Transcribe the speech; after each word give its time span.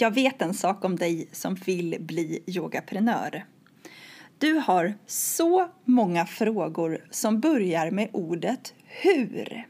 Jag 0.00 0.14
vet 0.14 0.42
en 0.42 0.54
sak 0.54 0.84
om 0.84 0.96
dig 0.96 1.28
som 1.32 1.54
vill 1.54 1.96
bli 2.00 2.42
yogaprenör. 2.46 3.44
Du 4.38 4.54
har 4.54 4.94
så 5.06 5.68
många 5.84 6.26
frågor 6.26 7.04
som 7.10 7.40
börjar 7.40 7.90
med 7.90 8.08
ordet 8.12 8.74
hur. 8.84 9.66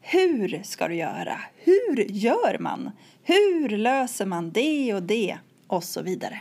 Hur 0.00 0.62
ska 0.62 0.88
du 0.88 0.94
göra? 0.94 1.40
Hur 1.54 2.10
gör 2.10 2.58
man? 2.58 2.90
Hur 3.22 3.68
löser 3.68 4.26
man 4.26 4.50
det 4.50 4.94
och 4.94 5.02
det? 5.02 5.38
Och 5.66 5.84
så 5.84 6.02
vidare. 6.02 6.40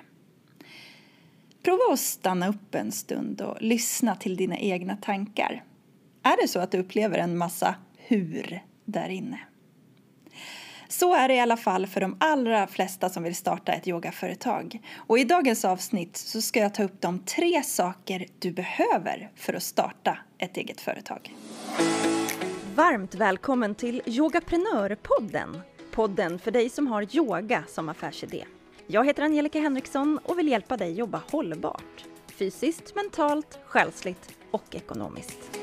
Prova 1.63 1.93
att 1.93 1.99
stanna 1.99 2.47
upp 2.47 2.75
en 2.75 2.91
stund 2.91 3.41
och 3.41 3.61
lyssna 3.61 4.15
till 4.15 4.35
dina 4.35 4.57
egna 4.57 4.97
tankar. 4.97 5.63
Är 6.23 6.41
det 6.41 6.47
så 6.47 6.59
att 6.59 6.71
du 6.71 6.77
upplever 6.77 7.17
en 7.17 7.37
massa 7.37 7.75
hur 7.97 8.63
där 8.85 9.09
inne? 9.09 9.39
Så 10.87 11.15
är 11.15 11.27
det 11.27 11.33
i 11.33 11.39
alla 11.39 11.57
fall 11.57 11.87
för 11.87 12.01
de 12.01 12.17
allra 12.19 12.67
flesta 12.67 13.09
som 13.09 13.23
vill 13.23 13.35
starta 13.35 13.71
ett 13.71 13.87
yogaföretag. 13.87 14.79
Och 14.95 15.19
i 15.19 15.23
dagens 15.23 15.65
avsnitt 15.65 16.17
så 16.17 16.41
ska 16.41 16.59
jag 16.59 16.73
ta 16.73 16.83
upp 16.83 17.01
de 17.01 17.19
tre 17.19 17.63
saker 17.63 18.25
du 18.39 18.51
behöver 18.51 19.31
för 19.35 19.53
att 19.53 19.63
starta 19.63 20.17
ett 20.37 20.57
eget 20.57 20.81
företag. 20.81 21.35
Varmt 22.75 23.15
välkommen 23.15 23.75
till 23.75 24.01
Yogaprenörpodden. 24.05 25.61
Podden 25.91 26.39
för 26.39 26.51
dig 26.51 26.69
som 26.69 26.87
har 26.87 27.15
yoga 27.15 27.63
som 27.67 27.89
affärsidé. 27.89 28.45
Jag 28.87 29.05
heter 29.05 29.23
Angelica 29.23 29.59
Henriksson 29.59 30.19
och 30.23 30.39
vill 30.39 30.47
hjälpa 30.47 30.77
dig 30.77 30.93
jobba 30.93 31.21
hållbart. 31.31 32.05
Fysiskt, 32.27 32.95
mentalt, 32.95 33.59
själsligt 33.65 34.29
och 34.51 34.75
ekonomiskt. 34.75 35.59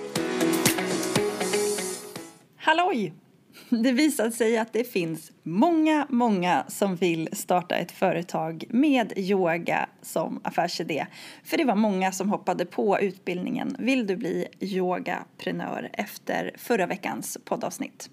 Halloj! 2.57 3.22
Det 3.69 3.93
visade 3.93 4.33
sig 4.33 4.59
att 4.59 4.73
det 4.73 4.85
finns 4.85 5.33
många, 5.43 6.07
många 6.09 6.65
som 6.69 6.97
vill 6.97 7.29
starta 7.33 7.75
ett 7.75 7.93
företag 7.93 8.65
med 8.69 9.13
yoga 9.17 9.89
som 10.03 10.41
affärsidé. 10.45 11.07
För 11.45 11.57
det 11.57 11.65
var 11.65 11.77
många 11.77 12.13
som 12.13 12.31
hoppade 12.31 12.65
på 12.65 12.99
utbildningen 13.01 13.77
Vill 13.79 14.07
du 14.07 14.17
bli 14.17 14.47
yogaprenör 14.61 15.91
efter 15.93 16.51
förra 16.57 16.87
veckans 16.87 17.39
poddavsnitt. 17.45 18.11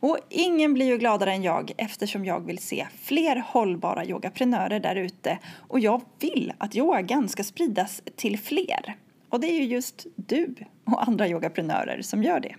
Och 0.00 0.18
ingen 0.30 0.74
blir 0.74 0.86
ju 0.86 0.98
gladare 0.98 1.32
än 1.32 1.42
jag 1.42 1.72
eftersom 1.76 2.24
jag 2.24 2.46
vill 2.46 2.58
se 2.58 2.86
fler 3.02 3.44
hållbara 3.46 4.04
yogaprenörer 4.04 4.80
där 4.80 4.96
ute 4.96 5.38
och 5.68 5.80
jag 5.80 6.02
vill 6.20 6.52
att 6.58 6.76
yogan 6.76 7.28
ska 7.28 7.44
spridas 7.44 8.02
till 8.16 8.38
fler. 8.38 8.96
Och 9.28 9.40
det 9.40 9.46
är 9.46 9.58
ju 9.58 9.64
just 9.64 10.06
du 10.16 10.54
och 10.84 11.08
andra 11.08 11.28
yogaprenörer 11.28 12.02
som 12.02 12.22
gör 12.22 12.40
det. 12.40 12.54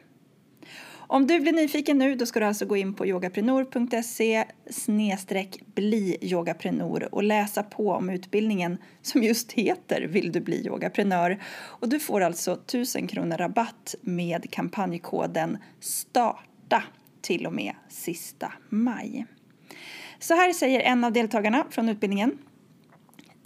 Om 1.09 1.27
du 1.27 1.39
blir 1.39 1.53
nyfiken 1.53 1.97
nu 1.97 2.15
då 2.15 2.25
ska 2.25 2.39
du 2.39 2.45
alltså 2.45 2.65
gå 2.65 2.77
in 2.77 2.93
på 2.93 3.05
yogaprenor.se 3.05 4.45
bli 5.75 6.17
yogaprenor 6.21 7.09
och 7.11 7.23
läsa 7.23 7.63
på 7.63 7.91
om 7.91 8.09
utbildningen 8.09 8.77
som 9.01 9.23
just 9.23 9.51
heter 9.51 10.01
Vill 10.01 10.31
du 10.31 10.39
bli 10.39 10.65
yogaprenör? 10.67 11.43
Och 11.53 11.89
du 11.89 11.99
får 11.99 12.21
alltså 12.21 12.53
1000 12.53 13.07
kronor 13.07 13.37
rabatt 13.37 13.95
med 14.01 14.51
kampanjkoden 14.51 15.57
STARTA 15.79 16.83
till 17.21 17.47
och 17.47 17.53
med 17.53 17.73
sista 17.89 18.53
maj. 18.69 19.25
Så 20.19 20.33
här 20.33 20.53
säger 20.53 20.79
en 20.79 21.03
av 21.03 21.11
deltagarna 21.11 21.65
från 21.69 21.89
utbildningen. 21.89 22.37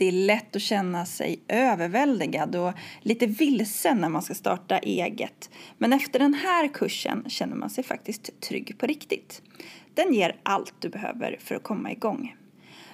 Det 0.02 0.08
är 0.08 0.12
lätt 0.12 0.56
att 0.56 0.62
känna 0.62 1.06
sig 1.06 1.40
överväldigad 1.48 2.56
och 2.56 2.74
lite 3.02 3.26
vilsen 3.26 3.98
när 3.98 4.10
man 4.10 4.22
ska 4.22 4.34
starta 4.34 4.78
eget. 4.78 5.50
Men 5.78 5.94
efter 5.94 6.20
den 6.20 6.34
här 6.34 6.68
kursen 6.68 7.26
känner 7.28 7.56
man 7.56 7.70
sig 7.70 7.84
faktiskt 7.84 8.40
trygg 8.40 8.76
på 8.78 8.86
riktigt. 8.86 9.42
Den 9.94 10.14
ger 10.14 10.36
allt 10.44 10.74
du 10.80 10.90
behöver 10.90 11.38
för 11.40 11.56
att 11.56 11.64
komma 11.64 11.92
igång. 11.92 12.36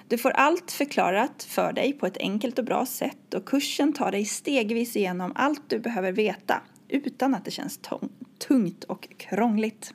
Du 0.08 0.18
får 0.18 0.30
allt 0.30 0.72
förklarat 0.72 1.42
för 1.42 1.72
dig 1.72 1.92
på 1.92 2.06
ett 2.06 2.16
enkelt 2.16 2.58
och 2.58 2.64
bra 2.64 2.86
sätt 2.86 3.34
och 3.34 3.44
kursen 3.44 3.92
tar 3.92 4.12
dig 4.12 4.24
stegvis 4.24 4.96
igenom 4.96 5.32
allt 5.34 5.62
du 5.68 5.78
behöver 5.78 6.12
veta 6.12 6.62
utan 6.88 7.34
att 7.34 7.44
det 7.44 7.50
känns 7.50 7.80
tungt 8.38 8.84
och 8.84 9.08
krångligt. 9.16 9.94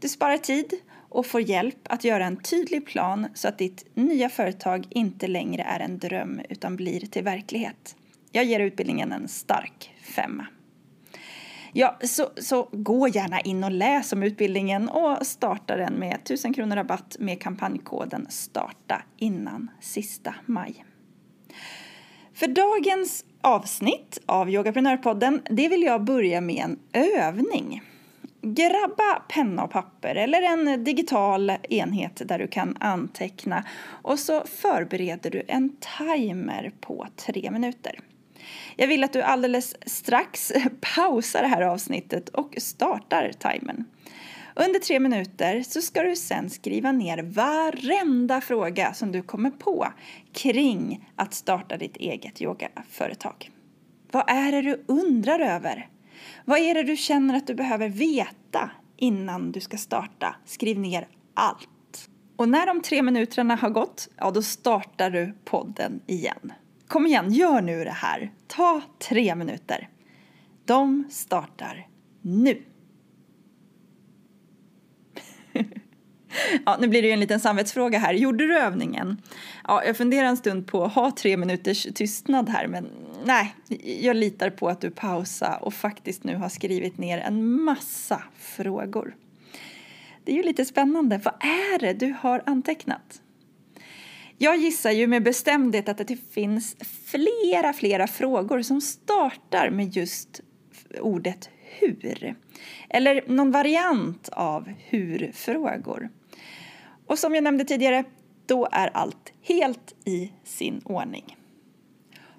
Du 0.00 0.08
sparar 0.08 0.38
tid 0.38 0.74
och 1.12 1.26
får 1.26 1.40
hjälp 1.40 1.78
att 1.84 2.04
göra 2.04 2.26
en 2.26 2.36
tydlig 2.36 2.86
plan 2.86 3.26
så 3.34 3.48
att 3.48 3.58
ditt 3.58 3.86
nya 3.94 4.28
företag 4.28 4.86
inte 4.90 5.26
längre 5.26 5.62
är 5.62 5.80
en 5.80 5.98
dröm 5.98 6.40
utan 6.48 6.76
blir 6.76 7.00
till 7.00 7.24
verklighet. 7.24 7.96
Jag 8.32 8.44
ger 8.44 8.60
utbildningen 8.60 9.12
en 9.12 9.28
stark 9.28 9.94
femma. 10.02 10.46
Ja, 11.72 11.98
så, 12.02 12.30
så 12.36 12.68
gå 12.72 13.08
gärna 13.08 13.40
in 13.40 13.64
och 13.64 13.70
läs 13.70 14.12
om 14.12 14.22
utbildningen 14.22 14.88
och 14.88 15.26
starta 15.26 15.76
den 15.76 15.94
med 15.94 16.14
1000 16.14 16.54
kronor 16.54 16.76
rabatt 16.76 17.16
med 17.18 17.40
kampanjkoden 17.40 18.26
STARTA 18.30 19.02
innan 19.16 19.70
sista 19.80 20.34
maj. 20.46 20.84
För 22.34 22.46
dagens 22.46 23.24
avsnitt 23.40 24.18
av 24.26 24.50
Yogaprenörpodden, 24.50 25.42
det 25.50 25.68
vill 25.68 25.82
jag 25.82 26.04
börja 26.04 26.40
med 26.40 26.64
en 26.64 26.78
övning. 26.92 27.82
Grabba 28.44 29.22
penna 29.28 29.64
och 29.64 29.70
papper 29.70 30.14
eller 30.14 30.42
en 30.42 30.84
digital 30.84 31.52
enhet 31.62 32.22
där 32.24 32.38
du 32.38 32.48
kan 32.48 32.76
anteckna 32.80 33.64
och 34.02 34.18
så 34.18 34.44
förbereder 34.46 35.30
du 35.30 35.42
en 35.48 35.76
timer 35.98 36.72
på 36.80 37.06
tre 37.16 37.50
minuter. 37.50 38.00
Jag 38.76 38.86
vill 38.86 39.04
att 39.04 39.12
du 39.12 39.22
alldeles 39.22 39.76
strax 39.86 40.52
pausar 40.96 41.42
det 41.42 41.48
här 41.48 41.62
avsnittet 41.62 42.28
och 42.28 42.54
startar 42.58 43.32
timern. 43.32 43.84
Under 44.54 44.80
tre 44.80 45.00
minuter 45.00 45.62
så 45.62 45.82
ska 45.82 46.02
du 46.02 46.16
sen 46.16 46.50
skriva 46.50 46.92
ner 46.92 47.18
varenda 47.22 48.40
fråga 48.40 48.94
som 48.94 49.12
du 49.12 49.22
kommer 49.22 49.50
på 49.50 49.86
kring 50.32 51.08
att 51.16 51.34
starta 51.34 51.76
ditt 51.76 51.96
eget 51.96 52.42
yogaföretag. 52.42 53.50
Vad 54.10 54.24
är 54.26 54.52
det 54.52 54.62
du 54.62 54.84
undrar 54.86 55.40
över? 55.40 55.88
Vad 56.44 56.58
är 56.58 56.74
det 56.74 56.82
du 56.82 56.96
känner 56.96 57.36
att 57.36 57.46
du 57.46 57.54
behöver 57.54 57.88
veta 57.88 58.70
innan 58.96 59.52
du 59.52 59.60
ska 59.60 59.76
starta? 59.76 60.34
Skriv 60.44 60.78
ner 60.78 61.08
allt. 61.34 62.08
Och 62.36 62.48
när 62.48 62.66
de 62.66 62.80
tre 62.80 63.02
minuterna 63.02 63.54
har 63.54 63.70
gått, 63.70 64.08
ja 64.16 64.30
då 64.30 64.42
startar 64.42 65.10
du 65.10 65.34
podden 65.44 66.00
igen. 66.06 66.52
Kom 66.88 67.06
igen, 67.06 67.32
gör 67.32 67.60
nu 67.60 67.84
det 67.84 67.90
här. 67.90 68.32
Ta 68.46 68.80
tre 68.98 69.34
minuter. 69.34 69.88
De 70.64 71.04
startar 71.10 71.88
nu. 72.22 72.62
Ja, 76.66 76.76
nu 76.80 76.88
blir 76.88 77.02
det 77.02 77.08
ju 77.08 77.14
en 77.14 77.20
liten 77.20 77.40
samvetsfråga 77.40 77.98
här. 77.98 78.14
Gjorde 78.14 78.46
du 78.46 78.58
övningen? 78.58 79.22
Ja, 79.68 79.84
jag 79.84 79.96
funderar 79.96 80.28
en 80.28 80.36
stund 80.36 80.66
på 80.66 80.84
att 80.84 80.94
ha 80.94 81.10
tre 81.10 81.36
minuters 81.36 81.86
tystnad 81.94 82.48
här, 82.48 82.66
men 82.66 82.90
nej, 83.24 83.54
jag 84.00 84.16
litar 84.16 84.50
på 84.50 84.68
att 84.68 84.80
du 84.80 84.90
pausar 84.90 85.58
och 85.62 85.74
faktiskt 85.74 86.24
nu 86.24 86.36
har 86.36 86.48
skrivit 86.48 86.98
ner 86.98 87.18
en 87.18 87.62
massa 87.62 88.22
frågor. 88.38 89.16
Det 90.24 90.32
är 90.32 90.36
ju 90.36 90.42
lite 90.42 90.64
spännande. 90.64 91.20
Vad 91.24 91.34
är 91.34 91.78
det 91.78 91.92
du 91.92 92.14
har 92.20 92.42
antecknat? 92.46 93.22
Jag 94.38 94.56
gissar 94.56 94.90
ju 94.90 95.06
med 95.06 95.22
bestämdhet 95.22 95.88
att 95.88 96.08
det 96.08 96.16
finns 96.30 96.76
flera, 97.04 97.72
flera 97.72 98.06
frågor 98.06 98.62
som 98.62 98.80
startar 98.80 99.70
med 99.70 99.96
just 99.96 100.40
ordet 101.00 101.50
hur. 101.78 102.34
Eller 102.88 103.24
någon 103.26 103.50
variant 103.50 104.28
av 104.28 104.68
hur-frågor. 104.78 106.08
Och 107.06 107.18
som 107.18 107.34
jag 107.34 107.44
nämnde 107.44 107.64
tidigare, 107.64 108.04
då 108.46 108.68
är 108.72 108.90
allt 108.94 109.32
helt 109.42 109.94
i 110.04 110.32
sin 110.44 110.80
ordning. 110.84 111.36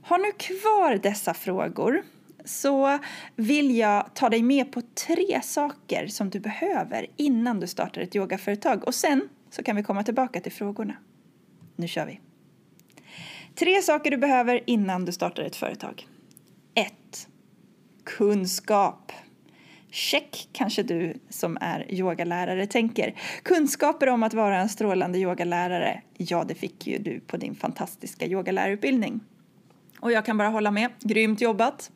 Har 0.05 0.17
nu 0.17 0.31
kvar 0.31 0.97
dessa 1.03 1.33
frågor 1.33 2.03
så 2.45 2.99
vill 3.35 3.77
jag 3.77 4.13
ta 4.13 4.29
dig 4.29 4.43
med 4.43 4.71
på 4.71 4.81
tre 4.81 5.41
saker 5.43 6.07
som 6.07 6.29
du 6.29 6.39
behöver 6.39 7.07
innan 7.17 7.59
du 7.59 7.67
startar 7.67 8.01
ett 8.01 8.15
yogaföretag 8.15 8.83
och 8.87 8.95
sen 8.95 9.29
så 9.49 9.63
kan 9.63 9.75
vi 9.75 9.83
komma 9.83 10.03
tillbaka 10.03 10.39
till 10.39 10.51
frågorna. 10.51 10.93
Nu 11.75 11.87
kör 11.87 12.05
vi! 12.05 12.19
Tre 13.55 13.81
saker 13.81 14.11
du 14.11 14.17
behöver 14.17 14.61
innan 14.65 15.05
du 15.05 15.11
startar 15.11 15.43
ett 15.43 15.55
företag. 15.55 16.07
1. 16.75 16.93
Kunskap. 18.03 19.11
Check, 19.91 20.49
kanske 20.51 20.83
du 20.83 21.13
som 21.29 21.57
är 21.61 21.93
yogalärare 21.93 22.67
tänker. 22.67 23.15
Kunskaper 23.43 24.09
om 24.09 24.23
att 24.23 24.33
vara 24.33 24.59
en 24.59 24.69
strålande 24.69 25.19
yogalärare, 25.19 26.01
ja 26.17 26.43
det 26.43 26.55
fick 26.55 26.87
ju 26.87 26.97
du 26.97 27.19
på 27.19 27.37
din 27.37 27.55
fantastiska 27.55 28.25
yogalärarutbildning. 28.25 29.19
Och 30.03 30.11
jag 30.11 30.25
kan 30.25 30.37
bara 30.37 30.47
hålla 30.47 30.71
med, 30.71 30.89
grymt 30.99 31.41
jobbat. 31.41 31.91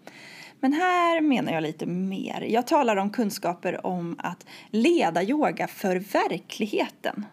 Men 0.60 0.74
här 0.74 1.22
menar 1.22 1.54
jag 1.54 1.64
lite 1.64 1.86
mer. 1.86 2.42
Jag 2.42 2.68
talar 2.68 2.96
om 2.96 3.10
kunskaper 3.10 3.86
om 3.86 4.16
att 4.20 4.46
leda 4.70 5.24
yoga 5.24 5.68
för 5.68 5.96
verkligheten. 5.96 7.26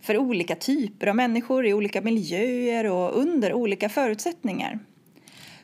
För 0.00 0.18
olika 0.18 0.54
typer 0.54 1.06
av 1.06 1.16
människor 1.16 1.66
i 1.66 1.74
olika 1.74 2.00
miljöer 2.00 2.86
och 2.86 3.18
under 3.18 3.52
olika 3.52 3.88
förutsättningar 3.88 4.78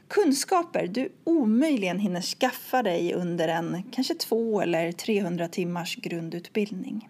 kunskaper 0.08 0.86
du 0.86 1.12
omöjligen 1.24 1.98
hinner 1.98 2.20
skaffa 2.20 2.82
dig 2.82 3.14
under 3.14 3.48
en 3.48 3.82
kanske 3.92 4.14
två 4.14 4.60
eller 4.60 4.92
300 4.92 5.48
timmars 5.48 5.96
grundutbildning. 5.96 7.08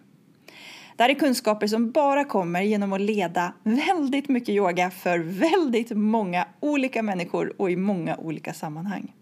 Det 0.97 1.03
här 1.03 1.09
är 1.09 1.13
kunskaper 1.13 1.67
som 1.67 1.91
bara 1.91 2.23
kommer 2.23 2.61
genom 2.61 2.93
att 2.93 3.01
leda 3.01 3.53
väldigt 3.63 4.29
mycket 4.29 4.49
yoga 4.49 4.91
för 4.91 5.19
väldigt 5.19 5.91
många 5.91 6.47
olika 6.59 7.03
människor 7.03 7.53
och 7.57 7.71
i 7.71 7.75
många 7.75 8.17
olika 8.17 8.53
sammanhang. 8.53 9.13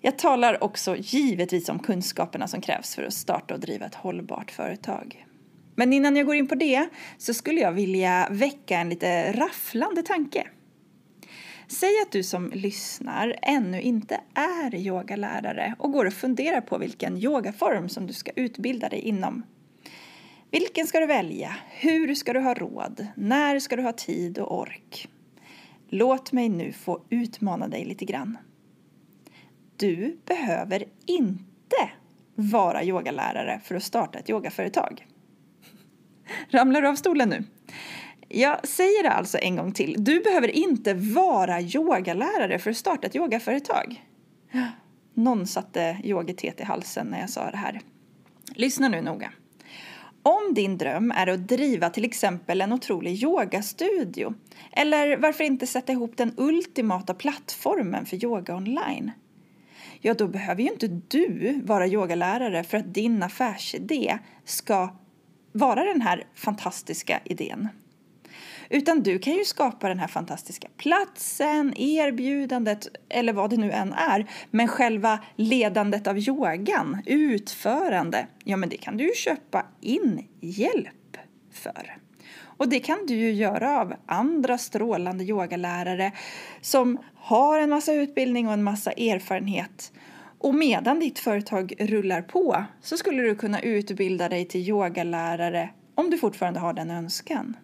Jag 0.00 0.18
talar 0.18 0.64
också 0.64 0.96
givetvis 0.96 1.68
om 1.68 1.78
kunskaperna 1.78 2.48
som 2.48 2.60
krävs 2.60 2.94
för 2.94 3.02
att 3.02 3.14
starta 3.14 3.54
och 3.54 3.60
driva 3.60 3.86
ett 3.86 3.94
hållbart 3.94 4.50
företag. 4.50 5.26
Men 5.74 5.92
innan 5.92 6.16
jag 6.16 6.26
går 6.26 6.34
in 6.34 6.48
på 6.48 6.54
det 6.54 6.88
så 7.18 7.34
skulle 7.34 7.60
jag 7.60 7.72
vilja 7.72 8.28
väcka 8.30 8.78
en 8.78 8.88
lite 8.88 9.32
rafflande 9.32 10.02
tanke. 10.02 10.46
Säg 11.68 12.00
att 12.02 12.12
du 12.12 12.22
som 12.22 12.50
lyssnar 12.54 13.36
ännu 13.42 13.80
inte 13.80 14.20
är 14.34 14.74
yogalärare 14.74 15.74
och 15.78 15.92
går 15.92 16.04
och 16.04 16.12
funderar 16.12 16.60
på 16.60 16.78
vilken 16.78 17.16
yogaform 17.16 17.88
som 17.88 18.06
du 18.06 18.12
ska 18.12 18.30
utbilda 18.36 18.88
dig 18.88 19.00
inom. 19.00 19.42
Vilken 20.54 20.86
ska 20.86 21.00
du 21.00 21.06
välja? 21.06 21.56
Hur 21.70 22.14
ska 22.14 22.32
du 22.32 22.40
ha 22.40 22.54
råd? 22.54 23.06
När 23.14 23.58
ska 23.58 23.76
du 23.76 23.82
ha 23.82 23.92
tid 23.92 24.38
och 24.38 24.58
ork? 24.58 25.08
Låt 25.88 26.32
mig 26.32 26.48
nu 26.48 26.72
få 26.72 27.02
utmana 27.10 27.68
dig 27.68 27.84
lite 27.84 28.04
grann. 28.04 28.38
Du 29.76 30.18
behöver 30.26 30.84
inte 31.06 31.90
vara 32.34 32.84
yogalärare 32.84 33.60
för 33.64 33.74
att 33.74 33.82
starta 33.82 34.18
ett 34.18 34.30
yogaföretag. 34.30 35.06
Ramlar 36.50 36.82
du 36.82 36.88
av 36.88 36.94
stolen 36.94 37.28
nu? 37.28 37.44
Jag 38.28 38.68
säger 38.68 39.02
det 39.02 39.10
alltså 39.10 39.38
en 39.38 39.56
gång 39.56 39.72
till. 39.72 39.94
Du 39.98 40.20
behöver 40.20 40.48
inte 40.48 40.94
vara 40.94 41.60
yogalärare 41.60 42.58
för 42.58 42.70
att 42.70 42.76
starta 42.76 43.06
ett 43.06 43.16
yogaföretag. 43.16 44.04
Någon 45.14 45.46
satte 45.46 45.98
yogetet 46.04 46.60
i 46.60 46.64
halsen 46.64 47.06
när 47.06 47.20
jag 47.20 47.30
sa 47.30 47.50
det 47.50 47.56
här. 47.56 47.80
Lyssna 48.54 48.88
nu 48.88 49.00
noga. 49.00 49.32
Om 50.26 50.54
din 50.54 50.78
dröm 50.78 51.10
är 51.10 51.26
att 51.26 51.48
driva 51.48 51.90
till 51.90 52.04
exempel 52.04 52.60
en 52.60 52.72
otrolig 52.72 53.22
yogastudio 53.22 54.34
eller 54.72 55.16
varför 55.16 55.44
inte 55.44 55.66
sätta 55.66 55.92
ihop 55.92 56.16
den 56.16 56.34
ultimata 56.36 57.14
plattformen 57.14 58.06
för 58.06 58.24
yoga 58.24 58.56
online 58.56 59.12
ja 60.04 60.14
då 60.14 60.28
behöver 60.28 60.62
ju 60.62 60.68
inte 60.68 60.88
du 60.88 61.60
vara 61.64 61.86
yogalärare 61.86 62.64
för 62.64 62.78
att 62.78 62.94
din 62.94 63.22
affärsidé 63.22 64.18
ska 64.44 64.96
vara 65.52 65.84
den 65.84 66.00
här 66.00 66.26
fantastiska 66.34 67.20
idén. 67.24 67.68
Utan 68.70 69.02
du 69.02 69.18
kan 69.18 69.32
ju 69.32 69.44
skapa 69.44 69.88
den 69.88 69.98
här 69.98 70.08
fantastiska 70.08 70.68
platsen, 70.76 71.74
erbjudandet 71.76 72.88
eller 73.08 73.32
vad 73.32 73.50
det 73.50 73.56
nu 73.56 73.70
än 73.70 73.92
är. 73.92 74.30
Men 74.50 74.68
själva 74.68 75.18
ledandet 75.36 76.06
av 76.06 76.18
yogan, 76.18 77.02
utförande, 77.06 78.26
ja 78.44 78.56
men 78.56 78.68
det 78.68 78.76
kan 78.76 78.96
du 78.96 79.04
ju 79.04 79.14
köpa 79.14 79.66
in 79.80 80.26
hjälp 80.40 81.16
för. 81.52 81.96
Och 82.56 82.68
det 82.68 82.80
kan 82.80 83.06
du 83.06 83.14
ju 83.14 83.32
göra 83.32 83.80
av 83.80 83.94
andra 84.06 84.58
strålande 84.58 85.24
yogalärare 85.24 86.12
som 86.60 86.98
har 87.14 87.60
en 87.60 87.70
massa 87.70 87.92
utbildning 87.92 88.46
och 88.46 88.52
en 88.52 88.62
massa 88.62 88.92
erfarenhet. 88.92 89.92
Och 90.38 90.54
medan 90.54 91.00
ditt 91.00 91.18
företag 91.18 91.72
rullar 91.78 92.22
på 92.22 92.64
så 92.82 92.96
skulle 92.96 93.22
du 93.22 93.34
kunna 93.34 93.60
utbilda 93.60 94.28
dig 94.28 94.44
till 94.44 94.68
yogalärare 94.68 95.70
om 95.94 96.10
du 96.10 96.18
fortfarande 96.18 96.60
har 96.60 96.72
den 96.72 96.90
önskan. 96.90 97.56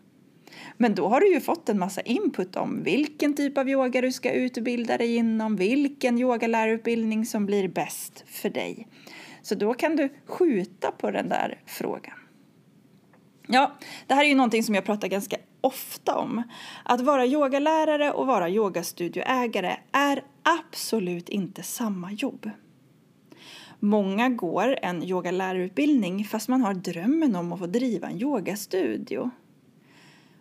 Men 0.82 0.94
då 0.94 1.08
har 1.08 1.20
du 1.20 1.32
ju 1.32 1.40
fått 1.40 1.68
en 1.68 1.78
massa 1.78 2.00
input 2.00 2.56
om 2.56 2.82
vilken 2.82 3.34
typ 3.34 3.58
av 3.58 3.68
yoga 3.68 4.00
du 4.00 4.12
ska 4.12 4.32
utbilda 4.32 4.98
dig 4.98 5.16
inom, 5.16 5.56
vilken 5.56 6.18
yogalärarutbildning 6.18 7.26
som 7.26 7.46
blir 7.46 7.68
bäst 7.68 8.24
för 8.26 8.50
dig. 8.50 8.88
Så 9.42 9.54
då 9.54 9.74
kan 9.74 9.96
du 9.96 10.08
skjuta 10.26 10.90
på 10.90 11.10
den 11.10 11.28
där 11.28 11.60
frågan. 11.66 12.14
Ja, 13.46 13.72
det 14.06 14.14
här 14.14 14.24
är 14.24 14.28
ju 14.28 14.34
någonting 14.34 14.62
som 14.62 14.74
jag 14.74 14.84
pratar 14.84 15.08
ganska 15.08 15.36
ofta 15.60 16.18
om. 16.18 16.42
Att 16.84 17.00
vara 17.00 17.26
yogalärare 17.26 18.12
och 18.12 18.26
vara 18.26 18.50
yogastudioägare 18.50 19.76
är 19.92 20.24
absolut 20.42 21.28
inte 21.28 21.62
samma 21.62 22.12
jobb. 22.12 22.50
Många 23.78 24.28
går 24.28 24.78
en 24.82 25.02
yogalärarutbildning 25.02 26.24
fast 26.24 26.48
man 26.48 26.62
har 26.62 26.74
drömmen 26.74 27.36
om 27.36 27.52
att 27.52 27.58
få 27.58 27.66
driva 27.66 28.08
en 28.08 28.22
yogastudio. 28.22 29.30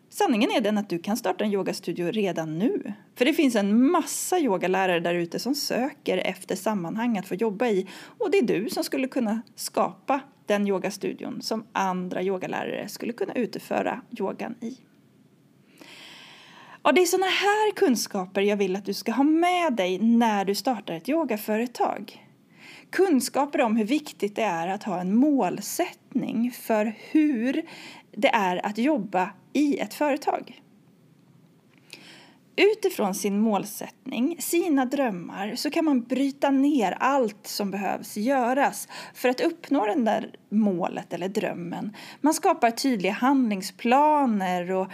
Sanningen 0.09 0.51
är 0.51 0.61
den 0.61 0.77
att 0.77 0.89
du 0.89 0.99
kan 0.99 1.17
starta 1.17 1.43
en 1.43 1.53
yogastudio 1.53 2.11
redan 2.11 2.59
nu. 2.59 2.93
För 3.15 3.25
det 3.25 3.33
finns 3.33 3.55
en 3.55 3.91
massa 3.91 4.39
yogalärare 4.39 4.99
där 4.99 5.13
ute 5.13 5.39
som 5.39 5.55
söker 5.55 6.17
efter 6.17 6.55
sammanhang 6.55 7.17
att 7.17 7.27
få 7.27 7.35
jobba 7.35 7.67
i 7.67 7.87
och 8.17 8.31
det 8.31 8.37
är 8.37 8.43
du 8.43 8.69
som 8.69 8.83
skulle 8.83 9.07
kunna 9.07 9.41
skapa 9.55 10.21
den 10.45 10.67
yogastudion 10.67 11.41
som 11.41 11.65
andra 11.71 12.23
yogalärare 12.23 12.87
skulle 12.87 13.13
kunna 13.13 13.33
utföra 13.33 14.01
yogan 14.19 14.55
i. 14.61 14.77
Och 16.81 16.93
det 16.93 17.01
är 17.01 17.05
sådana 17.05 17.25
här 17.25 17.71
kunskaper 17.75 18.41
jag 18.41 18.57
vill 18.57 18.75
att 18.75 18.85
du 18.85 18.93
ska 18.93 19.11
ha 19.11 19.23
med 19.23 19.73
dig 19.73 19.99
när 19.99 20.45
du 20.45 20.55
startar 20.55 20.93
ett 20.93 21.09
yogaföretag. 21.09 22.25
Kunskaper 22.89 23.61
om 23.61 23.75
hur 23.75 23.85
viktigt 23.85 24.35
det 24.35 24.41
är 24.41 24.67
att 24.67 24.83
ha 24.83 25.01
en 25.01 25.15
målsättning 25.15 26.51
för 26.51 26.95
hur 27.11 27.61
det 28.11 28.29
är 28.29 28.65
att 28.65 28.77
jobba 28.77 29.29
i 29.53 29.79
ett 29.79 29.93
företag. 29.93 30.61
Utifrån 32.55 33.15
sin 33.15 33.39
målsättning, 33.39 34.35
sina 34.39 34.85
drömmar, 34.85 35.55
så 35.55 35.69
kan 35.69 35.85
man 35.85 36.01
bryta 36.03 36.49
ner 36.49 36.97
allt 36.99 37.47
som 37.47 37.71
behövs 37.71 38.17
göras 38.17 38.87
för 39.13 39.29
att 39.29 39.41
uppnå 39.41 39.85
det 39.85 40.03
där 40.03 40.31
målet 40.49 41.13
eller 41.13 41.29
drömmen. 41.29 41.95
Man 42.21 42.33
skapar 42.33 42.71
tydliga 42.71 43.13
handlingsplaner 43.13 44.71
och 44.71 44.87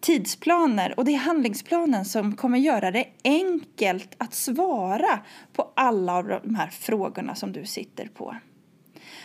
tidsplaner 0.00 0.94
och 0.96 1.04
det 1.04 1.14
är 1.14 1.18
handlingsplanen 1.18 2.04
som 2.04 2.36
kommer 2.36 2.58
göra 2.58 2.90
det 2.90 3.04
enkelt 3.24 4.14
att 4.18 4.34
svara 4.34 5.20
på 5.52 5.72
alla 5.76 6.14
av 6.14 6.28
de 6.28 6.54
här 6.54 6.68
frågorna 6.68 7.34
som 7.34 7.52
du 7.52 7.66
sitter 7.66 8.08
på. 8.08 8.36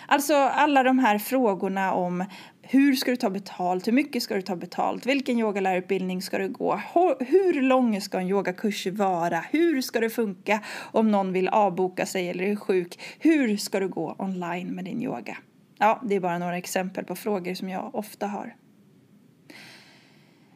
Alltså 0.07 0.35
alla 0.35 0.83
de 0.83 0.99
här 0.99 1.17
frågorna 1.17 1.93
om 1.93 2.25
hur 2.65 2.95
ska 2.95 3.11
du 3.11 3.17
ta 3.17 3.29
betalt, 3.29 3.87
hur 3.87 3.91
mycket 3.91 4.23
ska 4.23 4.35
du 4.35 4.41
ta 4.41 4.55
betalt, 4.55 5.05
vilken 5.05 5.39
yogalärarutbildning 5.39 6.21
ska 6.21 6.37
du 6.37 6.49
gå, 6.49 6.79
hur 7.19 7.61
lång 7.61 8.01
ska 8.01 8.19
en 8.19 8.27
yogakurs 8.27 8.87
vara, 8.87 9.39
hur 9.51 9.81
ska 9.81 9.99
det 9.99 10.09
funka 10.09 10.59
om 10.91 11.11
någon 11.11 11.33
vill 11.33 11.47
avboka 11.47 12.05
sig 12.05 12.29
eller 12.29 12.43
är 12.43 12.55
sjuk, 12.55 12.99
hur 13.19 13.57
ska 13.57 13.79
du 13.79 13.87
gå 13.87 14.15
online 14.17 14.75
med 14.75 14.85
din 14.85 15.01
yoga? 15.01 15.37
Ja, 15.77 16.01
det 16.05 16.15
är 16.15 16.19
bara 16.19 16.37
några 16.37 16.57
exempel 16.57 17.05
på 17.05 17.15
frågor 17.15 17.53
som 17.53 17.69
jag 17.69 17.95
ofta 17.95 18.27
har. 18.27 18.55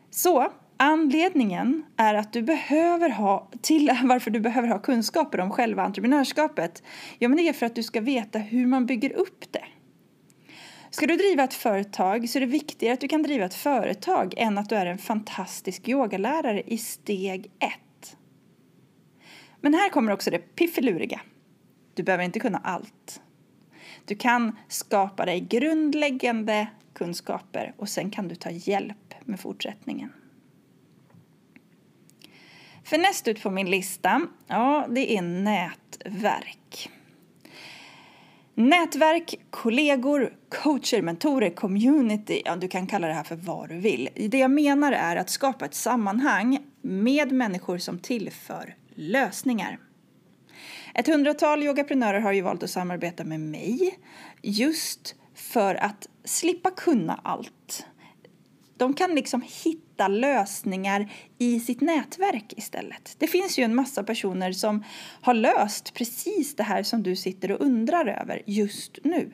Så 0.09 0.51
anledningen 0.77 1.83
är 1.97 2.13
att 2.13 2.33
du 2.33 2.41
behöver 2.41 3.09
ha, 3.09 3.49
till 3.61 3.91
varför 4.03 4.31
du 4.31 4.39
behöver 4.39 4.67
ha 4.67 4.79
kunskaper 4.79 5.39
om 5.39 5.51
själva 5.51 5.83
entreprenörskapet, 5.83 6.83
ja 7.19 7.29
men 7.29 7.37
det 7.37 7.49
är 7.49 7.53
för 7.53 7.65
att 7.65 7.75
du 7.75 7.83
ska 7.83 8.01
veta 8.01 8.39
hur 8.39 8.65
man 8.65 8.85
bygger 8.85 9.13
upp 9.13 9.45
det. 9.51 9.63
Ska 10.89 11.07
du 11.07 11.15
driva 11.15 11.43
ett 11.43 11.53
företag 11.53 12.29
så 12.29 12.39
är 12.39 12.39
det 12.39 12.45
viktigare 12.45 12.93
att 12.93 13.01
du 13.01 13.07
kan 13.07 13.23
driva 13.23 13.45
ett 13.45 13.53
företag 13.53 14.33
än 14.37 14.57
att 14.57 14.69
du 14.69 14.75
är 14.75 14.85
en 14.85 14.97
fantastisk 14.97 15.89
yogalärare 15.89 16.61
i 16.61 16.77
steg 16.77 17.51
ett. 17.59 18.17
Men 19.61 19.73
här 19.73 19.89
kommer 19.89 20.11
också 20.11 20.31
det 20.31 20.55
piffiluriga. 20.55 21.21
Du 21.93 22.03
behöver 22.03 22.23
inte 22.23 22.39
kunna 22.39 22.57
allt. 22.57 23.21
Du 24.05 24.15
kan 24.15 24.57
skapa 24.67 25.25
dig 25.25 25.39
grundläggande 25.39 26.67
kunskaper 26.93 27.73
och 27.77 27.89
sen 27.89 28.11
kan 28.11 28.27
du 28.27 28.35
ta 28.35 28.49
hjälp 28.49 29.13
med 29.25 29.39
fortsättningen. 29.39 30.13
För 32.83 32.97
näst 32.97 33.27
ut 33.27 33.43
på 33.43 33.51
min 33.51 33.69
lista, 33.69 34.21
ja, 34.47 34.87
det 34.89 35.17
är 35.17 35.21
nätverk. 35.21 36.89
Nätverk, 38.59 39.35
kollegor, 39.49 40.33
coacher, 40.49 41.01
mentorer, 41.01 41.49
community, 41.49 42.41
ja 42.45 42.55
du 42.55 42.67
kan 42.67 42.87
kalla 42.87 43.07
det 43.07 43.13
här 43.13 43.23
för 43.23 43.35
vad 43.35 43.69
du 43.69 43.77
vill. 43.77 44.09
Det 44.15 44.37
jag 44.37 44.51
menar 44.51 44.91
är 44.91 45.15
att 45.15 45.29
skapa 45.29 45.65
ett 45.65 45.73
sammanhang 45.73 46.59
med 46.81 47.31
människor 47.31 47.77
som 47.77 47.99
tillför 47.99 48.75
lösningar. 48.95 49.79
Ett 50.93 51.07
hundratal 51.07 51.63
yogaprenörer 51.63 52.19
har 52.19 52.31
ju 52.31 52.41
valt 52.41 52.63
att 52.63 52.69
samarbeta 52.69 53.23
med 53.23 53.39
mig 53.39 53.99
just 54.41 55.15
för 55.35 55.75
att 55.75 56.07
slippa 56.23 56.71
kunna 56.71 57.19
allt. 57.23 57.85
De 58.77 58.93
kan 58.93 59.15
liksom 59.15 59.41
hitta 59.63 59.86
hitta 59.97 60.07
lösningar 60.07 61.11
i 61.37 61.59
sitt 61.59 61.81
nätverk 61.81 62.53
istället. 62.57 63.15
Det 63.17 63.27
finns 63.27 63.59
ju 63.59 63.63
en 63.63 63.75
massa 63.75 64.03
personer 64.03 64.51
som 64.51 64.83
har 65.21 65.33
löst 65.33 65.93
precis 65.93 66.55
det 66.55 66.63
här 66.63 66.83
som 66.83 67.03
du 67.03 67.15
sitter 67.15 67.51
och 67.51 67.61
undrar 67.61 68.07
över 68.21 68.41
just 68.45 68.99
nu. 69.03 69.31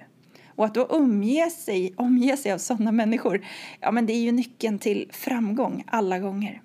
Och 0.56 0.66
att 0.66 0.74
då 0.74 0.86
omge 0.86 1.50
sig, 1.50 1.94
omge 1.98 2.38
sig 2.38 2.52
av 2.52 2.58
sådana 2.58 2.92
människor, 2.92 3.46
ja 3.80 3.92
men 3.92 4.06
det 4.06 4.14
är 4.14 4.22
ju 4.22 4.32
nyckeln 4.32 4.80
till 4.80 5.10
framgång 5.12 5.84
alla 5.88 6.20
gånger. 6.20 6.62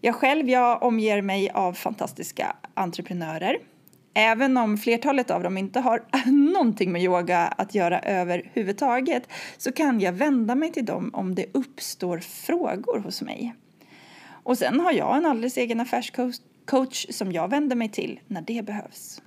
Jag 0.00 0.14
själv, 0.14 0.48
jag 0.48 0.82
omger 0.82 1.22
mig 1.22 1.50
av 1.50 1.72
fantastiska 1.72 2.56
entreprenörer 2.74 3.58
Även 4.14 4.56
om 4.56 4.78
flertalet 4.78 5.30
av 5.30 5.42
dem 5.42 5.58
inte 5.58 5.80
har 5.80 6.02
någonting 6.52 6.92
med 6.92 7.02
yoga 7.02 7.38
att 7.38 7.74
göra 7.74 8.00
överhuvudtaget 8.00 9.28
så 9.56 9.72
kan 9.72 10.00
jag 10.00 10.12
vända 10.12 10.54
mig 10.54 10.72
till 10.72 10.84
dem 10.84 11.10
om 11.12 11.34
det 11.34 11.46
uppstår 11.52 12.18
frågor 12.18 12.98
hos 12.98 13.22
mig. 13.22 13.54
Och 14.42 14.58
sen 14.58 14.80
har 14.80 14.92
jag 14.92 15.16
en 15.16 15.26
alldeles 15.26 15.56
egen 15.56 15.80
affärscoach 15.80 17.06
som 17.10 17.32
jag 17.32 17.48
vänder 17.48 17.76
mig 17.76 17.88
till 17.88 18.20
när 18.26 18.42
det 18.42 18.62
behövs. 18.64 19.22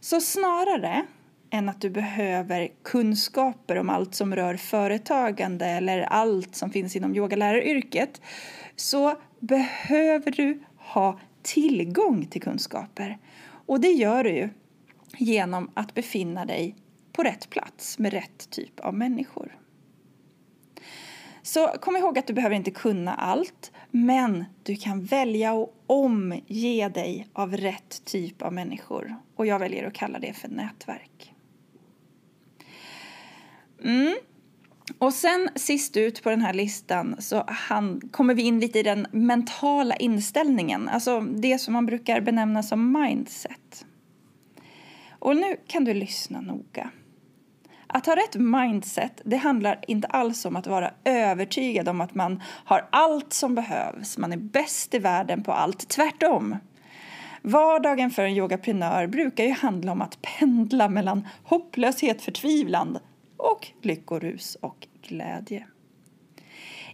Så 0.00 0.20
snarare 0.20 1.06
än 1.50 1.68
att 1.68 1.80
du 1.80 1.90
behöver 1.90 2.68
kunskaper 2.82 3.76
om 3.76 3.90
allt 3.90 4.14
som 4.14 4.36
rör 4.36 4.56
företagande 4.56 5.66
eller 5.66 6.00
allt 6.00 6.56
som 6.56 6.70
finns 6.70 6.96
inom 6.96 7.16
yogaläraryrket 7.16 8.20
så 8.76 9.16
behöver 9.40 10.30
du 10.30 10.62
ha 10.76 11.18
tillgång 11.42 12.26
till 12.26 12.42
kunskaper. 12.42 13.18
Och 13.66 13.80
det 13.80 13.92
gör 13.92 14.24
du 14.24 14.30
ju 14.30 14.48
genom 15.18 15.70
att 15.74 15.94
befinna 15.94 16.44
dig 16.44 16.76
på 17.12 17.22
rätt 17.22 17.50
plats 17.50 17.98
med 17.98 18.12
rätt 18.12 18.50
typ 18.50 18.80
av 18.80 18.94
människor. 18.94 19.56
Så 21.42 21.66
kom 21.66 21.96
ihåg 21.96 22.18
att 22.18 22.26
du 22.26 22.32
behöver 22.32 22.56
inte 22.56 22.70
kunna 22.70 23.14
allt, 23.14 23.72
men 23.90 24.44
du 24.62 24.76
kan 24.76 25.04
välja 25.04 25.62
att 25.62 25.70
omge 25.86 26.88
dig 26.88 27.26
av 27.32 27.56
rätt 27.56 28.04
typ 28.04 28.42
av 28.42 28.52
människor. 28.52 29.16
Och 29.36 29.46
jag 29.46 29.58
väljer 29.58 29.86
att 29.86 29.94
kalla 29.94 30.18
det 30.18 30.32
för 30.32 30.48
nätverk. 30.48 31.34
Mm. 33.84 34.14
Och 34.98 35.14
sen 35.14 35.48
sist 35.54 35.96
ut 35.96 36.22
på 36.22 36.30
den 36.30 36.40
här 36.40 36.52
listan 36.52 37.16
så 37.18 37.44
han, 37.46 38.00
kommer 38.10 38.34
vi 38.34 38.42
in 38.42 38.60
lite 38.60 38.78
i 38.78 38.82
den 38.82 39.06
mentala 39.12 39.96
inställningen, 39.96 40.88
alltså 40.88 41.20
det 41.20 41.58
som 41.58 41.72
man 41.72 41.86
brukar 41.86 42.20
benämna 42.20 42.62
som 42.62 42.92
mindset. 42.92 43.86
Och 45.18 45.36
nu 45.36 45.56
kan 45.66 45.84
du 45.84 45.94
lyssna 45.94 46.40
noga. 46.40 46.90
Att 47.86 48.06
ha 48.06 48.16
rätt 48.16 48.34
mindset, 48.34 49.20
det 49.24 49.36
handlar 49.36 49.84
inte 49.86 50.08
alls 50.08 50.44
om 50.44 50.56
att 50.56 50.66
vara 50.66 50.90
övertygad 51.04 51.88
om 51.88 52.00
att 52.00 52.14
man 52.14 52.42
har 52.64 52.88
allt 52.92 53.32
som 53.32 53.54
behövs, 53.54 54.18
man 54.18 54.32
är 54.32 54.36
bäst 54.36 54.94
i 54.94 54.98
världen 54.98 55.42
på 55.42 55.52
allt. 55.52 55.88
Tvärtom. 55.88 56.56
Vardagen 57.42 58.10
för 58.10 58.24
en 58.24 58.36
yogaprenör 58.36 59.06
brukar 59.06 59.44
ju 59.44 59.52
handla 59.52 59.92
om 59.92 60.02
att 60.02 60.18
pendla 60.22 60.88
mellan 60.88 61.28
hopplöshet, 61.42 62.22
förtvivlan 62.22 62.98
och 63.40 63.68
lyckorus 63.82 64.54
och 64.60 64.86
glädje. 65.02 65.66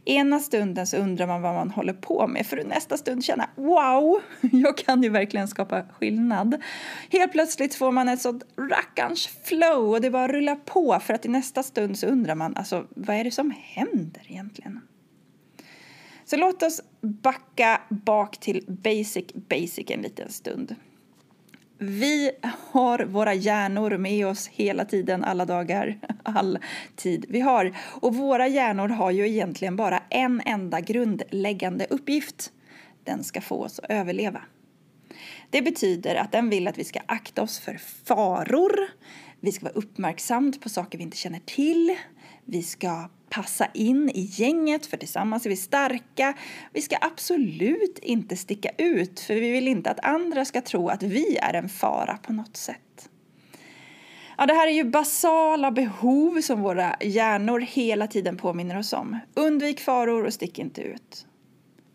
Ena 0.05 0.41
stunden 0.41 0.87
så 0.87 0.97
undrar 0.97 1.27
man 1.27 1.43
vad 1.43 1.55
man 1.55 1.71
håller 1.71 1.93
på 1.93 2.27
med 2.27 2.47
för 2.47 2.65
nästa 2.65 2.97
stund 2.97 3.25
känna 3.25 3.51
wow, 3.55 4.21
jag 4.53 4.77
kan 4.77 5.03
ju 5.03 5.09
verkligen 5.09 5.49
skapa 5.49 5.83
skillnad. 5.83 6.63
Helt 7.11 7.33
plötsligt 7.33 7.75
får 7.75 7.93
man 7.93 8.09
ett 8.09 8.21
sånt 8.21 8.45
rackarns 8.71 9.27
flow 9.45 9.91
och 9.91 10.01
det 10.01 10.11
bara 10.11 10.29
rullar 10.29 10.57
på 10.57 11.01
för 11.01 11.15
att 11.15 11.27
i 11.27 11.29
nästa 11.29 11.63
stund 11.63 11.99
så 11.99 12.07
undrar 12.07 12.35
man 12.35 12.57
alltså 12.57 12.87
vad 12.91 13.17
är 13.17 13.25
det 13.25 13.31
som 13.31 13.55
händer 13.63 14.23
egentligen? 14.29 14.81
Så 16.25 16.37
låt 16.37 16.63
oss 16.63 16.83
backa 17.01 17.81
bak 17.89 18.41
till 18.41 18.65
basic 18.69 19.27
basic 19.35 19.91
en 19.91 20.03
liten 20.03 20.31
stund. 20.31 20.75
Vi 21.79 22.31
har 22.71 22.99
våra 22.99 23.35
hjärnor 23.35 23.97
med 23.97 24.27
oss 24.27 24.49
hela 24.49 24.85
tiden, 24.85 25.25
alla 25.25 25.45
dagar, 25.45 25.99
all 26.23 26.59
tid 26.97 27.27
vi 27.29 27.41
har. 27.41 27.77
Och 28.01 28.15
våra 28.15 28.49
hjärnor 28.49 28.89
har 28.89 29.11
ju 29.11 29.29
egentligen 29.29 29.77
bara 29.77 30.03
en 30.11 30.43
enda 30.47 30.81
grundläggande 30.81 31.87
uppgift. 31.91 32.53
Den 33.05 33.25
ska 33.25 33.41
få 33.41 33.65
oss 33.65 33.79
att 33.79 33.91
överleva. 33.91 34.41
Det 35.51 35.63
betyder 35.63 36.15
att 36.15 36.33
den 36.33 36.51
vill 36.51 36.69
att 36.69 36.79
vi 36.79 36.85
ska 36.85 37.01
akta 37.07 37.43
oss 37.43 37.59
för 37.59 37.81
faror, 38.05 38.81
vi 39.41 39.53
ska 39.53 39.65
vara 39.65 39.75
uppmärksamma 39.75 40.53
på 40.61 40.69
saker 40.69 40.99
vi 40.99 41.05
inte 41.05 41.17
känner 41.17 41.41
till, 41.45 41.97
vi 42.47 42.63
ska 42.63 43.09
passa 43.29 43.67
in 43.75 44.11
i 44.15 44.21
gänget 44.21 44.87
för 44.87 44.97
tillsammans 44.97 45.47
är 45.47 45.51
vi 45.51 45.57
starka. 45.57 46.35
Vi 46.73 46.83
ska 46.83 46.97
absolut 47.01 47.99
inte 48.03 48.37
sticka 48.37 48.71
ut 48.79 49.21
för 49.21 49.35
vi 49.35 49.51
vill 49.51 49.69
inte 49.69 49.91
att 49.91 50.05
andra 50.05 50.45
ska 50.45 50.61
tro 50.61 50.89
att 50.89 51.03
vi 51.03 51.37
är 51.37 51.55
en 51.55 51.69
fara 51.69 52.17
på 52.17 52.33
något 52.33 52.57
sätt. 52.57 53.09
Ja, 54.39 54.47
det 54.47 54.55
här 54.55 54.67
är 54.67 54.73
ju 54.73 54.85
basala 54.85 55.71
behov 55.71 56.41
som 56.41 56.63
våra 56.63 56.97
hjärnor 57.01 57.61
hela 57.61 58.07
tiden 58.07 58.37
påminner 58.37 58.79
oss 58.79 58.93
om. 58.93 59.19
Undvik 59.35 59.81
faror 59.81 60.25
och 60.25 60.35
stick 60.35 60.59
inte 60.59 60.83
ut. 60.83 61.27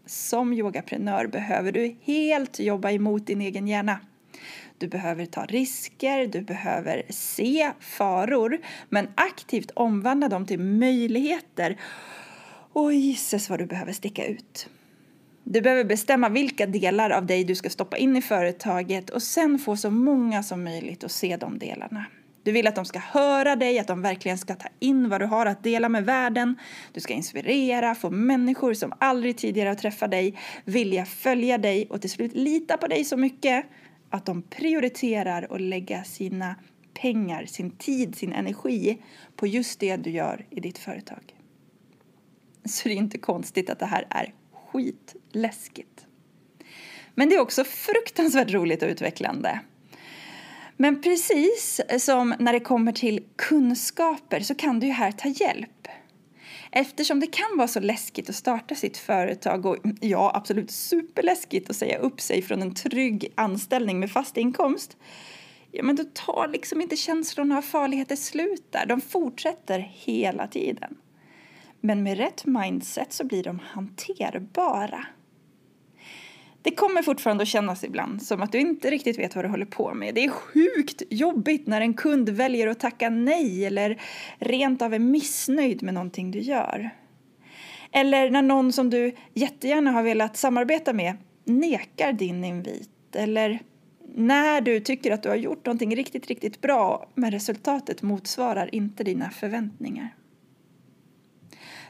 Som 0.06 0.54
yogaprenör 0.54 1.28
behöver 1.28 1.72
du 1.72 1.96
helt 2.02 2.60
jobba 2.60 2.92
emot 2.92 3.28
din 3.28 3.42
egen 3.42 3.68
hjärna. 3.68 4.00
Du 4.78 4.88
behöver 4.88 5.26
ta 5.26 5.46
risker, 5.46 6.28
du 6.28 6.42
behöver 6.42 7.04
se 7.10 7.72
faror 7.80 8.60
men 8.90 9.08
aktivt 9.16 9.72
omvandla 9.72 10.30
dem 10.30 10.46
till 10.46 10.60
möjligheter. 10.60 11.78
Och 12.74 12.94
gisses 12.94 13.50
vad 13.50 13.60
du 13.60 13.66
behöver 13.66 13.94
sticka 13.94 14.26
ut. 14.26 14.70
Du 15.44 15.62
behöver 15.62 15.84
bestämma 15.84 16.30
vilka 16.30 16.66
delar 16.66 17.10
av 17.10 17.26
dig 17.26 17.44
du 17.44 17.56
ska 17.56 17.70
stoppa 17.70 17.98
in 17.98 18.18
i 18.18 18.22
företaget 18.22 19.10
och 19.10 19.24
sen 19.24 19.60
få 19.60 19.76
så 19.76 19.90
många 19.90 20.44
som 20.44 20.64
möjligt 20.64 21.04
att 21.04 21.12
se 21.12 21.38
de 21.38 21.60
delarna. 21.60 22.06
Du 22.44 22.52
vill 22.52 22.68
att 22.68 22.76
de 22.76 22.86
ska 22.86 23.00
höra 23.00 23.56
dig, 23.56 23.80
att 23.80 23.88
de 23.88 24.02
verkligen 24.02 24.38
ska 24.38 24.56
ta 24.56 24.68
in 24.80 25.10
vad 25.10 25.22
du 25.22 25.26
har 25.26 25.46
att 25.46 25.64
dela 25.64 25.90
med 25.90 26.06
världen. 26.06 26.56
Du 26.94 27.00
ska 27.00 27.14
inspirera, 27.14 27.96
få 27.96 28.10
människor 28.10 28.74
som 28.74 28.94
aldrig 29.00 29.38
tidigare 29.38 29.70
har 29.70 29.76
träffat 29.76 30.12
dig 30.12 30.38
vilja 30.66 31.06
följa 31.06 31.58
dig 31.58 31.88
och 31.90 32.02
till 32.02 32.10
slut 32.10 32.32
lita 32.34 32.78
på 32.78 32.88
dig 32.88 33.06
så 33.06 33.18
mycket 33.18 33.66
att 34.12 34.26
de 34.26 34.42
prioriterar 34.42 35.48
att 35.50 35.62
lägga 35.62 36.04
sina 36.04 36.56
pengar, 36.94 37.46
sin 37.46 37.72
tid, 37.72 38.16
sin 38.16 38.34
energi 38.34 39.02
på 39.36 39.48
just 39.48 39.80
det 39.80 39.96
du 39.96 40.10
gör 40.10 40.46
i 40.50 40.60
ditt 40.60 40.78
företag. 40.78 41.36
Så 42.66 42.88
det 42.88 42.94
är 42.94 42.98
inte 42.98 43.18
konstigt 43.18 43.70
att 43.70 43.80
det 43.80 43.86
här 43.86 44.08
är 44.10 44.34
skitläskigt. 44.54 46.06
Men 47.16 47.30
det 47.30 47.36
är 47.36 47.40
också 47.40 47.64
fruktansvärt 47.64 48.52
roligt 48.52 48.84
och 48.84 48.90
utvecklande. 48.90 49.60
Men 50.78 51.02
precis 51.02 51.82
som 52.00 52.36
när 52.40 52.54
det 52.54 52.60
kommer 52.60 52.92
till 52.92 53.24
kunskaper 53.36 54.40
så 54.40 54.56
kan 54.56 54.80
du 54.80 54.88
ju 54.88 54.94
här 54.94 55.12
ta 55.12 55.28
hjälp. 55.30 55.88
Eftersom 56.72 57.20
det 57.20 57.28
kan 57.28 57.58
vara 57.58 57.68
så 57.68 57.80
läskigt 57.80 58.30
att 58.30 58.36
starta 58.36 58.76
sitt 58.76 58.98
företag 58.98 59.66
och 59.66 59.78
ja, 60.00 60.32
absolut 60.36 60.72
superläskigt 60.72 61.70
att 61.70 61.76
säga 61.76 61.98
upp 61.98 62.22
sig 62.22 62.42
från 62.42 62.62
en 62.62 62.76
trygg 62.76 63.34
anställning 63.36 64.00
med 64.00 64.12
fast 64.12 64.38
inkomst 64.38 64.98
ja, 65.72 65.84
men 65.84 65.96
då 65.96 66.04
tar 66.14 66.48
liksom 66.48 66.82
inte 66.82 66.96
känslorna 66.96 67.58
av 67.58 67.62
farligheter 67.62 68.16
slut 68.16 68.66
där. 68.70 68.86
De 68.86 69.02
fortsätter 69.02 69.80
hela 69.94 70.48
tiden. 70.48 70.98
Men 71.80 72.04
med 72.04 72.18
rätt 72.18 72.46
mindset 72.46 73.14
så 73.14 73.24
blir 73.24 73.44
de 73.44 73.60
hanterbara. 73.60 75.06
Det 76.64 76.72
kommer 76.72 77.02
fortfarande 77.02 77.42
att 77.42 77.48
kännas 77.48 77.84
ibland 77.84 78.24
som 78.24 78.42
att 78.42 78.52
du 78.52 78.60
inte 78.60 78.92
riktigt 78.92 79.20
vet 79.20 79.36
vad 79.36 79.46
du 79.46 79.50
håller 79.50 79.66
på 79.66 79.94
med. 79.94 80.16
Det 80.16 80.24
är 80.24 80.30
sjukt 80.30 81.02
jobbigt 81.10 81.68
när 81.68 81.82
en 81.82 81.94
kund 81.94 82.30
väljer 82.30 82.68
att 82.68 82.80
tacka 82.80 83.10
nej 83.10 83.66
eller 83.66 84.02
rent 84.40 84.82
av 84.82 84.94
är 84.94 85.00
missnöjd 85.00 85.84
med 85.84 85.94
någonting 85.94 86.32
du 86.32 86.40
gör. 86.40 86.90
Eller 87.92 88.30
när 88.30 88.42
någon 88.42 88.74
som 88.74 88.90
du 88.90 89.16
jättegärna 89.34 89.92
har 89.92 90.04
velat 90.04 90.38
samarbeta 90.38 90.94
med 90.94 91.18
nekar 91.46 92.14
din 92.14 92.44
invit. 92.44 93.16
Eller 93.16 93.60
när 94.16 94.62
du 94.62 94.80
tycker 94.80 95.12
att 95.12 95.24
du 95.24 95.30
har 95.30 95.36
gjort 95.36 95.66
någonting 95.66 95.96
riktigt, 95.96 96.28
riktigt 96.28 96.62
bra 96.62 97.10
men 97.16 97.32
resultatet 97.32 98.02
motsvarar 98.02 98.76
inte 98.76 99.04
dina 99.04 99.30
förväntningar. 99.30 100.10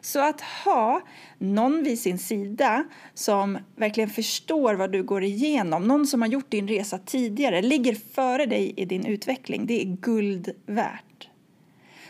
Så 0.01 0.19
att 0.19 0.41
ha 0.41 1.01
någon 1.37 1.83
vid 1.83 1.99
sin 1.99 2.19
sida 2.19 2.83
som 3.13 3.57
verkligen 3.75 4.09
förstår 4.09 4.73
vad 4.73 4.91
du 4.91 5.03
går 5.03 5.23
igenom, 5.23 5.87
någon 5.87 6.07
som 6.07 6.21
har 6.21 6.29
gjort 6.29 6.51
din 6.51 6.67
resa 6.67 6.97
tidigare, 6.97 7.61
ligger 7.61 7.95
före 7.95 8.45
dig 8.45 8.73
i 8.77 8.85
din 8.85 9.05
utveckling, 9.05 9.65
det 9.65 9.81
är 9.81 9.85
guld 9.85 10.49
värt. 10.65 11.29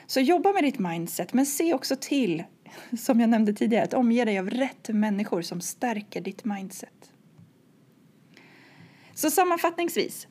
Så 0.06 0.20
jobba 0.20 0.54
med 0.54 0.64
ditt 0.64 0.80
mindset, 0.80 1.34
men 1.34 1.46
se 1.46 1.74
också 1.74 1.96
till, 1.96 2.44
som 2.98 3.20
jag 3.20 3.30
nämnde 3.30 3.54
tidigare, 3.54 3.84
att 3.84 3.94
omge 3.94 4.26
dig 4.26 4.40
av 4.40 4.50
rätt 4.50 4.90
människor 4.90 5.42
som 5.42 5.62
stärker 5.62 6.22
ditt 6.22 6.46
mindset. 6.46 7.12
Så 9.14 9.32
sammanfattningsvis, 9.32 10.28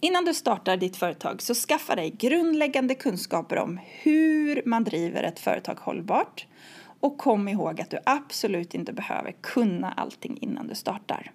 Innan 0.00 0.24
du 0.24 0.34
startar 0.34 0.76
ditt 0.76 0.96
företag 0.96 1.42
så 1.42 1.54
skaffa 1.54 1.96
dig 1.96 2.10
grundläggande 2.10 2.94
kunskaper 2.94 3.56
om 3.56 3.80
hur 3.84 4.62
man 4.66 4.84
driver 4.84 5.22
ett 5.22 5.38
företag 5.38 5.74
hållbart 5.80 6.46
och 7.04 7.18
kom 7.18 7.48
ihåg 7.48 7.80
att 7.80 7.90
du 7.90 7.98
absolut 8.04 8.74
inte 8.74 8.92
behöver 8.92 9.32
kunna 9.40 9.92
allting 9.92 10.38
innan 10.40 10.66
du 10.66 10.74
startar. 10.74 11.30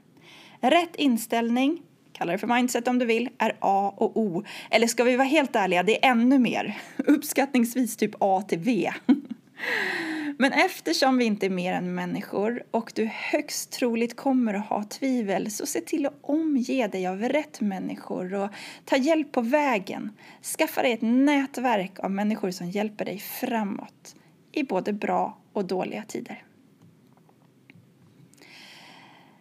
Rätt 0.62 0.96
inställning, 0.96 1.82
kalla 2.14 2.32
det 2.32 2.38
för 2.38 2.48
mindset 2.48 2.88
om 2.88 3.00
du 3.00 3.06
vill, 3.06 3.30
är 3.38 3.58
A 3.60 3.94
och 3.98 4.18
O. 4.18 4.44
Eller 4.70 4.88
ska 4.88 5.04
vi 5.04 5.16
vara 5.16 5.28
helt 5.28 5.56
ärliga, 5.56 5.84
det 5.84 6.06
är 6.06 6.12
ännu 6.12 6.40
mer. 6.40 6.78
Uppskattningsvis 6.98 7.98
typ 7.98 8.12
A 8.20 8.44
till 8.48 8.60
V. 8.60 8.92
Men 10.38 10.52
eftersom 10.52 11.18
vi 11.18 11.26
inte 11.26 11.46
är 11.46 11.50
mer 11.50 11.74
än 11.74 11.96
människor 11.96 12.64
och 12.72 12.92
du 12.96 13.06
högst 13.06 13.72
troligt 13.72 14.16
kommer 14.16 14.54
att 14.54 14.66
ha 14.66 14.84
tvivel 14.84 15.52
så 15.52 15.66
se 15.66 15.82
till 15.82 16.06
att 16.06 16.20
omge 16.22 16.88
dig 16.88 17.08
av 17.08 17.22
rätt 17.22 17.62
människor 17.62 18.34
och 18.34 18.50
ta 18.86 18.98
hjälp 18.98 19.32
på 19.32 19.42
vägen. 19.42 20.12
Skaffa 20.58 20.82
dig 20.82 20.92
ett 20.92 21.02
nätverk 21.02 22.00
av 22.00 22.12
människor 22.12 22.52
som 22.52 22.70
hjälper 22.70 23.06
dig 23.06 23.20
framåt 23.20 24.16
i 24.52 24.64
både 24.64 24.94
bra 24.94 25.38
och 25.54 25.66
dåliga 25.66 26.04
tider. 26.04 26.44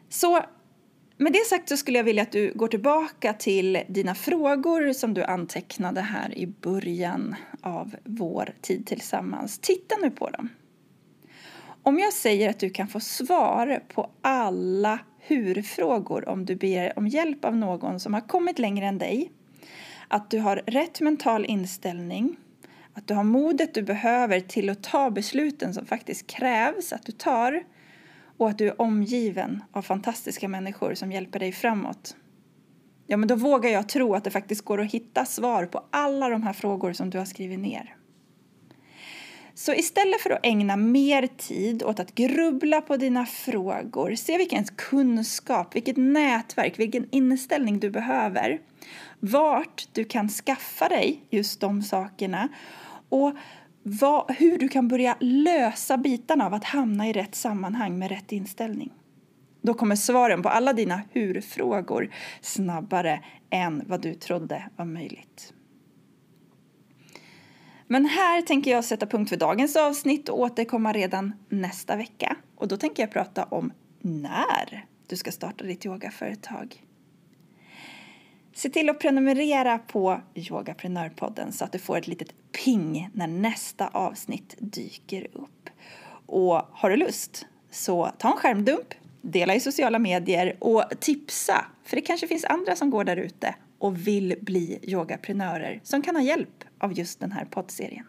Så 0.08 0.40
med 1.16 1.32
det 1.32 1.46
sagt 1.46 1.68
så 1.68 1.76
skulle 1.76 1.98
jag 1.98 2.04
vilja 2.04 2.22
att 2.22 2.32
du 2.32 2.52
går 2.54 2.68
tillbaka 2.68 3.32
till 3.32 3.82
dina 3.88 4.14
frågor 4.14 4.92
som 4.92 5.14
du 5.14 5.24
antecknade 5.24 6.00
här 6.00 6.38
i 6.38 6.46
början 6.46 7.34
av 7.62 7.96
vår 8.04 8.54
tid 8.60 8.86
tillsammans. 8.86 9.58
Titta 9.58 9.96
nu 10.02 10.10
på 10.10 10.30
dem. 10.30 10.48
Om 11.82 11.98
jag 11.98 12.12
säger 12.12 12.50
att 12.50 12.58
du 12.58 12.70
kan 12.70 12.88
få 12.88 13.00
svar 13.00 13.82
på 13.94 14.10
alla 14.22 14.98
hur-frågor 15.18 16.28
om 16.28 16.44
du 16.44 16.56
ber 16.56 16.98
om 16.98 17.08
hjälp 17.08 17.44
av 17.44 17.56
någon 17.56 18.00
som 18.00 18.14
har 18.14 18.20
kommit 18.20 18.58
längre 18.58 18.86
än 18.86 18.98
dig, 18.98 19.30
att 20.08 20.30
du 20.30 20.38
har 20.38 20.56
rätt 20.66 21.00
mental 21.00 21.44
inställning, 21.44 22.36
att 22.98 23.06
du 23.06 23.14
har 23.14 23.24
modet 23.24 23.74
du 23.74 23.82
behöver 23.82 24.40
till 24.40 24.70
att 24.70 24.82
ta 24.82 25.10
besluten 25.10 25.74
som 25.74 25.86
faktiskt 25.86 26.26
krävs 26.26 26.92
att 26.92 27.06
du 27.06 27.12
tar 27.12 27.62
och 28.36 28.48
att 28.48 28.58
du 28.58 28.66
är 28.66 28.80
omgiven 28.80 29.64
av 29.72 29.82
fantastiska 29.82 30.48
människor 30.48 30.94
som 30.94 31.12
hjälper 31.12 31.38
dig 31.38 31.52
framåt. 31.52 32.16
Ja, 33.06 33.16
men 33.16 33.28
då 33.28 33.34
vågar 33.34 33.70
jag 33.70 33.88
tro 33.88 34.14
att 34.14 34.24
det 34.24 34.30
faktiskt 34.30 34.64
går 34.64 34.80
att 34.80 34.90
hitta 34.90 35.24
svar 35.24 35.66
på 35.66 35.84
alla 35.90 36.28
de 36.28 36.42
här 36.42 36.52
frågor 36.52 36.92
som 36.92 37.10
du 37.10 37.18
har 37.18 37.24
skrivit 37.24 37.58
ner. 37.58 37.94
Så 39.54 39.74
istället 39.74 40.20
för 40.20 40.30
att 40.30 40.46
ägna 40.46 40.76
mer 40.76 41.26
tid 41.26 41.82
åt 41.82 42.00
att 42.00 42.14
grubbla 42.14 42.80
på 42.80 42.96
dina 42.96 43.26
frågor, 43.26 44.14
se 44.14 44.38
vilken 44.38 44.64
kunskap, 44.64 45.76
vilket 45.76 45.96
nätverk, 45.96 46.78
vilken 46.78 47.08
inställning 47.10 47.80
du 47.80 47.90
behöver, 47.90 48.60
vart 49.20 49.88
du 49.92 50.04
kan 50.04 50.28
skaffa 50.28 50.88
dig 50.88 51.22
just 51.30 51.60
de 51.60 51.82
sakerna 51.82 52.48
och 53.08 53.32
vad, 53.82 54.30
hur 54.30 54.58
du 54.58 54.68
kan 54.68 54.88
börja 54.88 55.16
lösa 55.20 55.96
bitarna 55.96 56.46
av 56.46 56.54
att 56.54 56.64
hamna 56.64 57.08
i 57.08 57.12
rätt 57.12 57.34
sammanhang 57.34 57.98
med 57.98 58.08
rätt 58.08 58.32
inställning. 58.32 58.92
Då 59.60 59.74
kommer 59.74 59.96
svaren 59.96 60.42
på 60.42 60.48
alla 60.48 60.72
dina 60.72 61.02
hur-frågor 61.12 62.10
snabbare 62.40 63.24
än 63.50 63.82
vad 63.86 64.00
du 64.00 64.14
trodde 64.14 64.70
var 64.76 64.84
möjligt. 64.84 65.52
Men 67.86 68.06
här 68.06 68.42
tänker 68.42 68.70
jag 68.70 68.84
sätta 68.84 69.06
punkt 69.06 69.28
för 69.28 69.36
dagens 69.36 69.76
avsnitt 69.76 70.28
och 70.28 70.40
återkomma 70.40 70.92
redan 70.92 71.32
nästa 71.48 71.96
vecka. 71.96 72.36
Och 72.56 72.68
då 72.68 72.76
tänker 72.76 73.02
jag 73.02 73.12
prata 73.12 73.44
om 73.44 73.72
när 74.00 74.86
du 75.06 75.16
ska 75.16 75.32
starta 75.32 75.64
ditt 75.64 75.86
yogaföretag. 75.86 76.82
Se 78.58 78.68
till 78.68 78.88
att 78.88 78.98
prenumerera 78.98 79.78
på 79.78 80.20
Yogaprenörpodden 80.34 81.52
så 81.52 81.64
att 81.64 81.72
du 81.72 81.78
får 81.78 81.98
ett 81.98 82.06
litet 82.06 82.28
ping 82.64 83.10
när 83.12 83.26
nästa 83.26 83.88
avsnitt 83.88 84.54
dyker 84.58 85.26
upp. 85.32 85.70
Och 86.26 86.62
har 86.72 86.90
du 86.90 86.96
lust 86.96 87.46
så 87.70 88.12
ta 88.18 88.30
en 88.30 88.36
skärmdump, 88.36 88.94
dela 89.20 89.54
i 89.54 89.60
sociala 89.60 89.98
medier 89.98 90.56
och 90.58 90.84
tipsa, 91.00 91.64
för 91.84 91.96
det 91.96 92.02
kanske 92.02 92.26
finns 92.26 92.44
andra 92.44 92.76
som 92.76 92.90
går 92.90 93.04
där 93.04 93.16
ute 93.16 93.54
och 93.78 94.06
vill 94.06 94.34
bli 94.40 94.78
yogaprenörer 94.82 95.80
som 95.84 96.02
kan 96.02 96.16
ha 96.16 96.22
hjälp 96.22 96.64
av 96.78 96.92
just 96.92 97.20
den 97.20 97.32
här 97.32 97.44
poddserien. 97.44 98.06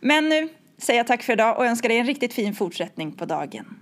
Men 0.00 0.28
nu 0.28 0.48
säger 0.78 1.00
jag 1.00 1.06
tack 1.06 1.22
för 1.22 1.32
idag 1.32 1.58
och 1.58 1.66
önskar 1.66 1.88
dig 1.88 1.98
en 1.98 2.06
riktigt 2.06 2.32
fin 2.32 2.54
fortsättning 2.54 3.12
på 3.12 3.24
dagen. 3.24 3.76